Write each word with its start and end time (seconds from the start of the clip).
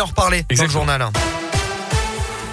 en 0.00 0.06
reparler 0.06 0.44
dans 0.56 0.62
le 0.62 0.68
journal. 0.68 1.10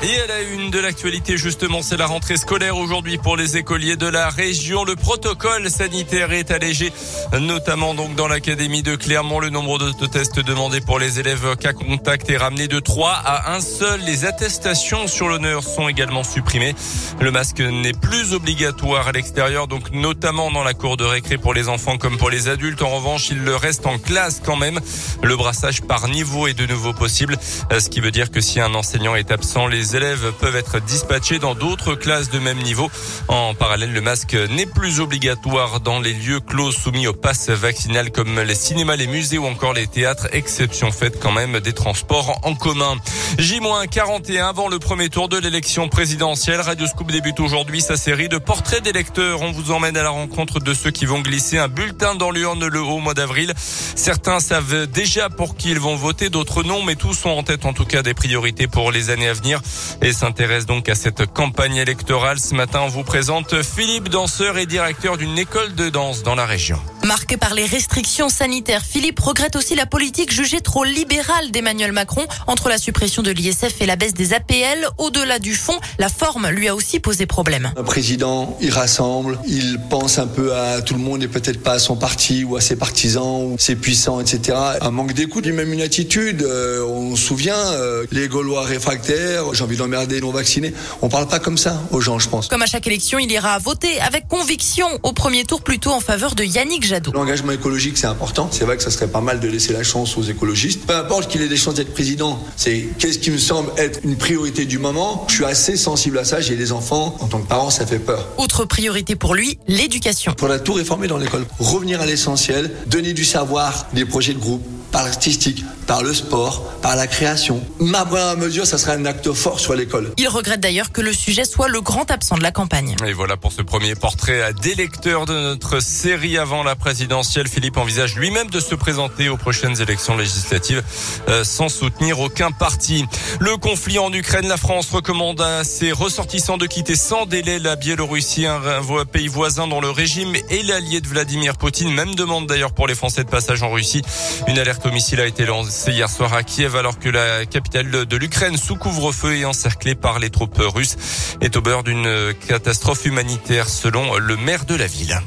Et 0.04 0.20
à 0.22 0.28
la 0.28 0.42
une 0.42 0.70
de 0.70 0.80
l'actualité, 0.80 1.38
justement, 1.38 1.82
c'est 1.82 1.98
la 1.98 2.06
rentrée 2.06 2.38
scolaire 2.38 2.78
aujourd'hui 2.78 3.18
pour 3.18 3.36
les 3.36 3.58
écoliers 3.58 3.96
de 3.96 4.06
la 4.06 4.30
région. 4.30 4.84
Le 4.84 4.96
protocole 4.96 5.72
sanitaire 5.72 6.32
est 6.34 6.52
allégé, 6.52 6.94
notamment 7.42 7.96
donc 7.96 8.14
dans 8.14 8.28
l'académie 8.28 8.84
de 8.84 8.96
Clermont. 8.96 9.40
Le 9.40 9.50
nombre 9.50 9.80
de 9.80 10.06
tests 10.06 10.40
demandés 10.40 10.82
pour 10.82 11.00
les 11.00 11.20
élèves 11.20 11.56
cas 11.56 11.74
contact 11.74 12.30
est 12.30 12.38
ramené 12.38 12.68
de 12.68 12.80
3 12.80 13.10
à 13.10 13.56
1 13.56 13.60
seul. 13.60 14.02
Les 14.02 14.26
attestations 14.26 15.08
sur 15.08 15.30
l'honneur 15.30 15.64
sont 15.64 15.90
également 15.90 16.24
supprimées. 16.24 16.76
Le 17.20 17.32
masque 17.32 17.60
n'est 17.60 17.94
plus 17.94 18.34
obligatoire 18.34 19.08
à 19.08 19.12
l'extérieur, 19.12 19.68
donc 19.68 19.92
notamment 19.92 20.52
dans 20.52 20.64
la 20.64 20.76
cour 20.76 20.98
de 20.98 21.06
récré 21.06 21.40
pour 21.40 21.56
les 21.56 21.70
enfants 21.70 21.98
comme 21.98 22.18
pour 22.18 22.30
les 22.30 22.50
adultes. 22.50 22.84
En 22.84 22.96
revanche, 22.96 23.30
il 23.32 23.44
le 23.44 23.56
reste 23.56 23.88
en 23.88 23.98
classe 23.98 24.44
quand 24.46 24.58
même. 24.58 24.80
Le 25.24 25.36
brassage 25.36 25.82
par 25.82 26.08
niveau 26.08 26.46
est 26.46 26.54
de 26.54 26.68
nouveau 26.68 26.94
possible, 26.94 27.36
ce 27.72 27.90
qui 27.90 28.00
veut 28.00 28.12
dire 28.12 28.30
que 28.30 28.42
si 28.42 28.60
un 28.60 28.76
enseignant 28.76 29.16
est 29.16 29.32
absent, 29.32 29.66
les 29.66 29.87
les 29.88 29.96
élèves 29.96 30.34
peuvent 30.42 30.58
être 30.58 30.82
dispatchés 30.82 31.40
dans 31.40 31.56
d'autres 31.56 31.96
classes 31.96 32.30
de 32.30 32.40
même 32.40 32.58
niveau. 32.58 32.92
En 33.30 33.54
parallèle, 33.54 33.94
le 33.94 34.02
masque 34.02 34.36
n'est 34.50 34.66
plus 34.66 35.00
obligatoire 35.00 35.80
dans 35.80 36.02
les 36.02 36.14
lieux 36.14 36.42
clos 36.42 36.74
soumis 36.74 37.08
au 37.08 37.14
pass 37.14 37.50
vaccinal 37.50 38.12
comme 38.12 38.38
les 38.42 38.56
cinémas, 38.56 38.98
les 38.98 39.08
musées 39.08 39.38
ou 39.38 39.46
encore 39.46 39.72
les 39.72 39.88
théâtres, 39.88 40.28
exception 40.34 40.92
faite 40.92 41.20
quand 41.22 41.32
même 41.32 41.62
des 41.62 41.72
transports 41.72 42.38
en 42.44 42.54
commun. 42.54 42.98
J-41 43.38 44.50
avant 44.50 44.68
le 44.68 44.78
premier 44.78 45.08
tour 45.08 45.30
de 45.30 45.38
l'élection 45.38 45.88
présidentielle. 45.88 46.60
Radio 46.60 46.86
Scoop 46.86 47.10
débute 47.10 47.40
aujourd'hui 47.40 47.80
sa 47.80 47.96
série 47.96 48.28
de 48.28 48.40
portraits 48.40 48.84
d'électeurs. 48.84 49.42
On 49.42 49.52
vous 49.52 49.72
emmène 49.72 49.96
à 49.96 50.04
la 50.04 50.10
rencontre 50.10 50.60
de 50.60 50.74
ceux 50.74 50.92
qui 50.92 51.06
vont 51.06 51.22
glisser 51.22 51.60
un 51.60 51.70
bulletin 51.70 52.16
dans 52.16 52.32
l'urne 52.32 52.68
le 52.68 52.82
haut 52.82 53.00
mois 53.00 53.14
d'avril. 53.14 53.54
Certains 53.58 54.42
savent 54.42 54.88
déjà 54.88 55.30
pour 55.30 55.56
qui 55.56 55.72
ils 55.72 55.80
vont 55.80 55.96
voter, 55.96 56.30
d'autres 56.30 56.64
non, 56.64 56.84
mais 56.84 56.96
tous 56.96 57.26
ont 57.26 57.38
en 57.38 57.44
tête 57.44 57.64
en 57.64 57.72
tout 57.72 57.86
cas 57.86 58.02
des 58.02 58.14
priorités 58.14 58.68
pour 58.68 58.92
les 58.92 59.12
années 59.12 59.30
à 59.30 59.34
venir 59.34 59.62
et 60.02 60.14
s'intéresse 60.14 60.66
donc 60.66 60.90
à 60.90 60.96
cette 60.96 61.26
campagne 61.26 61.76
électorale. 61.76 62.40
Ce 62.40 62.56
matin, 62.56 62.82
on 62.84 62.88
vous 62.88 63.04
présente 63.04 63.62
Philippe, 63.62 64.10
danseur 64.10 64.58
et 64.58 64.66
directeur 64.66 65.18
d'une 65.18 65.38
école 65.38 65.76
de 65.76 65.90
danse 65.90 66.24
dans 66.24 66.36
la 66.36 66.46
région. 66.46 66.80
Marqué 67.08 67.38
par 67.38 67.54
les 67.54 67.64
restrictions 67.64 68.28
sanitaires, 68.28 68.84
Philippe 68.84 69.22
regrette 69.22 69.56
aussi 69.56 69.76
la 69.76 69.86
politique 69.86 70.30
jugée 70.30 70.60
trop 70.60 70.84
libérale 70.84 71.52
d'Emmanuel 71.52 71.94
Macron 71.94 72.26
entre 72.48 72.68
la 72.68 72.78
suppression 72.78 73.24
de 73.24 73.32
l'ISF 73.32 73.80
et 73.80 73.86
la 73.86 73.96
baisse 73.96 74.14
des 74.14 74.34
APL. 74.34 74.86
Au-delà 74.98 75.40
du 75.40 75.56
fond, 75.56 75.80
la 76.00 76.10
forme 76.10 76.50
lui 76.50 76.68
a 76.68 76.76
aussi 76.76 77.00
posé 77.00 77.26
problème. 77.26 77.72
Un 77.78 77.84
président, 77.84 78.58
il 78.60 78.72
rassemble, 78.72 79.40
il 79.48 79.80
pense 79.90 80.20
un 80.20 80.28
peu 80.28 80.54
à 80.54 80.82
tout 80.82 80.96
le 80.96 81.00
monde 81.00 81.24
et 81.24 81.30
peut-être 81.30 81.64
pas 81.64 81.74
à 81.74 81.80
son 81.80 81.96
parti 81.96 82.44
ou 82.44 82.58
à 82.58 82.62
ses 82.62 82.76
partisans 82.76 83.54
ou 83.54 83.56
ses 83.58 83.78
puissants, 83.78 84.20
etc. 84.20 84.58
Un 84.82 84.92
manque 84.92 85.14
d'écoute, 85.14 85.48
même 85.48 85.72
une 85.72 85.82
attitude. 85.82 86.42
Euh, 86.42 86.86
on 86.86 87.16
se 87.16 87.26
souvient, 87.26 87.56
euh, 87.56 88.06
les 88.12 88.28
Gaulois 88.28 88.64
réfractaires, 88.64 89.54
j'ai 89.54 89.64
envie 89.64 89.78
d'emmerder 89.78 90.16
les 90.16 90.22
non-vaccinés. 90.22 90.74
On 91.02 91.08
parle 91.08 91.30
pas 91.30 91.40
comme 91.40 91.58
ça 91.58 91.82
aux 91.92 92.02
gens, 92.02 92.20
je 92.20 92.28
pense. 92.28 92.50
Comme 92.50 92.64
à 92.64 92.68
chaque 92.68 92.86
élection, 92.86 93.18
il 93.18 93.32
ira 93.32 93.58
voter 93.60 93.98
avec 94.02 94.28
conviction 94.28 94.88
au 95.04 95.14
premier 95.14 95.46
tour 95.46 95.62
plutôt 95.62 95.92
en 95.92 96.02
faveur 96.02 96.36
de 96.36 96.44
Yannick 96.44 96.86
Jadot. 96.86 96.97
L'engagement 97.14 97.52
écologique, 97.52 97.98
c'est 97.98 98.08
important. 98.08 98.50
C'est 98.52 98.66
vrai 98.66 98.78
que 98.78 98.84
ça 98.84 98.92
serait 98.92 99.08
pas 99.08 99.22
mal 99.22 99.40
de 99.40 99.48
laisser 99.48 99.74
la 99.74 99.84
chance 99.84 100.18
aux 100.18 100.24
écologistes. 100.24 100.86
Peu 100.86 100.96
importe 100.96 101.30
qu'il 101.30 101.42
ait 101.42 101.48
des 101.48 101.58
chances 101.58 101.76
d'être 101.76 101.94
président, 101.94 102.44
c'est 102.56 102.88
qu'est-ce 103.00 103.20
qui 103.20 103.32
me 103.32 103.38
semble 103.38 103.72
être 103.78 104.00
une 104.04 104.16
priorité 104.18 104.66
du 104.66 104.80
moment. 104.80 105.26
Je 105.30 105.36
suis 105.36 105.46
assez 105.46 105.78
sensible 105.78 106.18
à 106.18 106.26
ça. 106.26 106.42
J'ai 106.42 106.56
des 106.56 106.72
enfants. 106.72 107.16
En 107.20 107.28
tant 107.28 107.40
que 107.40 107.48
parent, 107.48 107.70
ça 107.70 107.86
fait 107.86 108.00
peur. 108.00 108.28
Autre 108.38 108.66
priorité 108.66 109.16
pour 109.16 109.36
lui, 109.36 109.60
l'éducation. 109.68 110.34
Pour 110.34 110.48
la 110.48 110.60
tout 110.60 110.74
réformer 110.74 111.08
dans 111.08 111.18
l'école. 111.18 111.46
Revenir 111.60 112.02
à 112.02 112.06
l'essentiel, 112.06 112.72
donner 112.88 113.14
du 113.14 113.26
savoir, 113.26 113.88
des 113.94 114.06
projets 114.06 114.34
de 114.34 114.40
groupe, 114.40 114.64
par 114.92 115.04
l'artistique, 115.04 115.64
par 115.86 116.04
le 116.04 116.14
sport, 116.14 116.64
par 116.82 116.96
la 116.96 117.08
création. 117.08 117.62
Ma 117.80 118.06
première 118.06 118.38
mesure, 118.38 118.66
ça 118.66 118.78
sera 118.78 118.94
un 118.94 119.06
acte 119.06 119.32
fort 119.34 119.60
sur 119.60 119.74
l'école. 119.74 120.12
Il 120.18 120.28
regrette 120.28 120.60
d'ailleurs 120.60 120.92
que 120.92 121.02
le 121.02 121.14
sujet 121.14 121.46
soit 121.46 121.68
le 121.68 121.82
grand 121.82 122.10
absent 122.12 122.38
de 122.38 122.44
la 122.44 122.52
campagne. 122.52 122.96
Et 123.06 123.14
voilà 123.14 123.38
pour 123.38 123.52
ce 123.52 123.62
premier 123.62 123.96
portrait 123.96 124.54
d'électeur 124.62 125.26
de 125.26 125.34
notre 125.34 125.80
série 125.80 126.38
avant 126.38 126.64
la 126.64 126.76
présidentielle. 126.76 127.48
Philippe 127.48 127.78
envisage 127.78 128.16
lui-même 128.16 128.50
de 128.50 128.60
se 128.60 128.76
présenter 128.76 129.30
aux 129.30 129.38
prochaines 129.38 129.82
élections 129.82 130.18
législatives 130.18 130.84
euh, 131.30 131.44
sans 131.44 131.70
soutenir 131.70 132.20
aucun 132.20 132.52
parti. 132.52 133.06
Le 133.40 133.58
conflit 133.58 134.00
en 134.00 134.12
Ukraine, 134.12 134.48
la 134.48 134.58
France 134.58 134.90
recommande 134.92 135.42
à 135.42 135.64
ses 135.64 135.92
ressortissants 135.92 136.58
de 136.58 136.66
quitter 136.66 136.96
sans 136.96 137.26
délai 137.26 137.60
la 137.60 137.76
Biélorussie, 137.76 138.46
un 138.46 138.62
pays 139.06 139.28
voisin 139.28 139.68
dont 139.68 139.82
le 139.82 139.90
régime 139.90 140.36
est 140.36 140.66
l'allié 140.66 141.02
de 141.02 141.08
Vladimir 141.08 141.58
Poutine. 141.58 141.94
Même 141.94 142.16
demande 142.16 142.48
d'ailleurs 142.48 142.74
pour 142.74 142.88
les 142.88 142.96
Français 142.96 143.24
de 143.24 143.30
passage 143.30 143.64
en 143.64 143.72
Russie. 143.72 144.02
Une 144.48 144.58
alerte 144.60 144.77
au 144.86 144.92
missile 144.92 145.22
a 145.22 145.26
été 145.26 145.46
lancée 145.46 145.92
hier 145.92 146.10
soir 146.10 146.34
à 146.34 146.44
Kiev 146.44 146.76
alors 146.76 147.00
que 147.00 147.10
la 147.10 147.46
capitale 147.46 148.06
de 148.06 148.18
l'Ukraine 148.18 148.58
sous 148.58 148.76
couvre-feu 148.76 149.36
et 149.36 149.46
encerclée 149.46 149.96
par 149.96 150.20
les 150.20 150.30
troupes 150.30 150.60
russes 150.60 150.98
est 151.42 151.56
au 151.56 151.62
beurre 151.62 151.84
d'une 151.84 152.34
catastrophe 152.48 153.06
humanitaire 153.06 153.70
selon 153.70 154.18
le 154.18 154.36
maire 154.36 154.66
de 154.66 154.76
la 154.76 154.88
ville. 154.88 155.20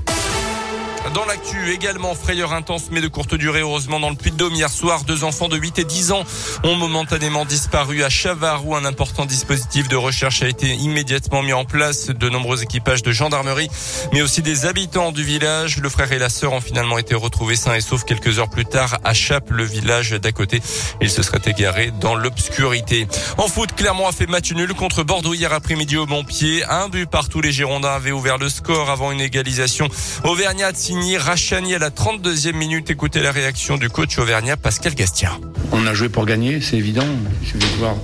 Dans 1.15 1.25
l'actu 1.25 1.72
également, 1.72 2.15
frayeur 2.15 2.53
intense 2.53 2.84
mais 2.93 3.00
de 3.00 3.09
courte 3.09 3.34
durée. 3.34 3.61
Heureusement, 3.61 3.99
dans 3.99 4.11
le 4.11 4.16
Puy-de-Dôme, 4.16 4.55
hier 4.55 4.71
soir, 4.71 5.03
deux 5.05 5.25
enfants 5.25 5.49
de 5.49 5.56
8 5.56 5.78
et 5.81 5.84
10 5.84 6.12
ans 6.12 6.25
ont 6.62 6.77
momentanément 6.77 7.44
disparu 7.44 8.05
à 8.05 8.11
Chavard 8.11 8.66
où 8.66 8.77
un 8.77 8.84
important 8.84 9.25
dispositif 9.25 9.89
de 9.89 9.97
recherche 9.97 10.43
a 10.43 10.49
été 10.49 10.75
immédiatement 10.75 11.43
mis 11.43 11.53
en 11.53 11.65
place. 11.65 12.09
De 12.09 12.28
nombreux 12.28 12.62
équipages 12.62 13.03
de 13.03 13.12
gendarmerie, 13.12 13.71
mais 14.12 14.22
aussi 14.22 14.43
des 14.43 14.66
habitants 14.66 15.10
du 15.10 15.25
village. 15.25 15.78
Le 15.78 15.89
frère 15.89 16.12
et 16.12 16.19
la 16.19 16.28
sœur 16.28 16.53
ont 16.53 16.60
finalement 16.60 16.99
été 16.99 17.15
retrouvés 17.15 17.56
sains 17.56 17.75
et 17.75 17.81
saufs 17.81 18.05
quelques 18.05 18.39
heures 18.39 18.50
plus 18.50 18.66
tard 18.66 18.99
à 19.03 19.15
Chape, 19.15 19.50
le 19.50 19.65
village 19.65 20.10
d'à 20.10 20.33
côté. 20.33 20.62
Ils 21.00 21.10
se 21.10 21.22
seraient 21.22 21.41
égarés 21.47 21.93
dans 22.00 22.15
l'obscurité. 22.15 23.09
En 23.39 23.49
foot, 23.49 23.71
Clermont 23.75 24.06
a 24.06 24.12
fait 24.12 24.27
match 24.27 24.53
nul 24.53 24.75
contre 24.75 25.03
Bordeaux 25.03 25.34
hier 25.34 25.53
après-midi 25.53 25.97
au 25.97 26.06
Montpied. 26.06 26.62
Un 26.69 26.89
but 26.89 27.09
partout. 27.09 27.41
Les 27.41 27.53
Girondins 27.53 27.94
avaient 27.94 28.12
ouvert 28.12 28.39
le 28.39 28.49
score 28.49 28.91
avant 28.91 29.10
une 29.12 29.21
égalisation. 29.21 29.89
Auvergnat 30.25 30.72
Rachani 31.19 31.75
à 31.75 31.78
la 31.78 31.91
32e 31.91 32.56
minute. 32.56 32.91
Écoutez 32.91 33.21
la 33.21 33.31
réaction 33.31 33.77
du 33.77 33.89
coach 33.89 34.19
auvergnat 34.19 34.56
Pascal 34.56 34.95
Gastien. 34.95 35.31
On 35.71 35.87
a 35.87 35.95
joué 35.95 36.09
pour 36.09 36.27
gagner, 36.27 36.61
c'est 36.61 36.77
évident. 36.77 37.06
Je 37.45 37.53
vais 37.53 37.67
voir 37.78 37.95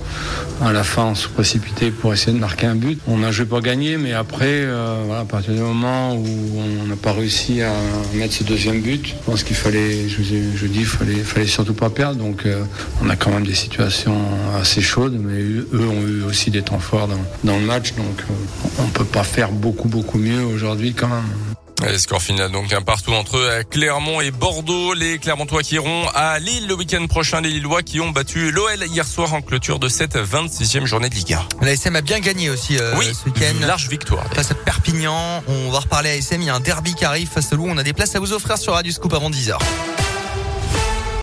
à 0.61 0.71
la 0.71 0.83
fin 0.83 1.13
se 1.13 1.27
précipiter 1.27 1.91
pour 1.91 2.13
essayer 2.13 2.31
de 2.31 2.39
marquer 2.39 2.67
un 2.67 2.75
but. 2.75 2.99
On 3.07 3.23
a 3.23 3.31
joué 3.31 3.45
pour 3.45 3.59
gagner, 3.59 3.97
mais 3.97 4.13
après, 4.13 4.45
euh, 4.47 5.19
à 5.19 5.25
partir 5.25 5.53
du 5.53 5.59
moment 5.59 6.15
où 6.15 6.25
on 6.25 6.87
n'a 6.87 6.95
pas 6.95 7.11
réussi 7.11 7.61
à 7.61 7.73
mettre 8.13 8.33
ce 8.33 8.45
deuxième 8.45 8.79
but, 8.79 9.05
je 9.07 9.13
pense 9.25 9.43
qu'il 9.43 9.57
fallait, 9.57 10.07
je, 10.07 10.23
je, 10.23 10.67
dis, 10.67 10.79
il 10.79 10.85
fallait, 10.85 11.15
fallait 11.15 11.45
surtout 11.45 11.73
pas 11.73 11.89
perdre. 11.89 12.15
Donc, 12.15 12.45
euh, 12.45 12.63
on 13.03 13.09
a 13.09 13.17
quand 13.17 13.31
même 13.31 13.45
des 13.45 13.55
situations 13.55 14.17
assez 14.59 14.81
chaudes, 14.81 15.19
mais 15.19 15.41
eux 15.41 15.89
ont 15.89 16.07
eu 16.07 16.23
aussi 16.23 16.51
des 16.51 16.61
temps 16.61 16.79
forts 16.79 17.09
dans, 17.43 17.57
le 17.57 17.65
match. 17.65 17.93
Donc, 17.95 18.21
euh, 18.21 18.33
on 18.79 18.87
peut 18.87 19.05
pas 19.05 19.23
faire 19.23 19.51
beaucoup, 19.51 19.89
beaucoup 19.89 20.17
mieux 20.17 20.43
aujourd'hui 20.43 20.93
quand 20.93 21.09
même. 21.09 21.46
Les 21.85 21.99
scores 21.99 22.21
final 22.21 22.51
donc 22.51 22.73
un 22.73 22.81
partout 22.81 23.13
entre 23.13 23.61
Clermont 23.69 24.19
et 24.19 24.31
Bordeaux. 24.31 24.93
Les 24.93 25.19
Clermontois 25.19 25.61
qui 25.61 25.75
iront 25.75 26.07
à 26.13 26.39
Lille 26.39 26.67
le 26.67 26.73
week-end 26.73 27.05
prochain. 27.07 27.39
Les 27.41 27.49
Lillois 27.49 27.83
qui 27.83 27.99
ont 27.99 28.09
battu 28.09 28.51
l'OL 28.51 28.83
hier 28.87 29.05
soir 29.05 29.33
en 29.33 29.41
clôture 29.41 29.77
de 29.77 29.87
cette 29.87 30.15
26e 30.15 30.85
journée 30.85 31.09
de 31.09 31.15
Ligue 31.15 31.33
1. 31.33 31.47
La 31.61 31.73
SM 31.73 31.95
a 31.95 32.01
bien 32.01 32.19
gagné 32.19 32.49
aussi 32.49 32.77
euh, 32.77 32.95
oui, 32.97 33.05
ce 33.13 33.29
week-end. 33.29 33.53
Large 33.65 33.89
victoire. 33.89 34.25
Face 34.33 34.51
à 34.51 34.55
Perpignan. 34.55 35.43
On 35.47 35.69
va 35.69 35.79
reparler 35.79 36.09
à 36.09 36.15
SM. 36.15 36.41
Il 36.41 36.47
y 36.47 36.49
a 36.49 36.55
un 36.55 36.59
derby 36.59 36.95
qui 36.95 37.05
arrive 37.05 37.29
face 37.29 37.53
à 37.53 37.55
Lou. 37.55 37.67
On 37.67 37.77
a 37.77 37.83
des 37.83 37.93
places 37.93 38.15
à 38.15 38.19
vous 38.19 38.33
offrir 38.33 38.57
sur 38.57 38.73
Radio 38.73 38.91
Scoop 38.91 39.13
avant 39.13 39.29
10h. 39.29 39.57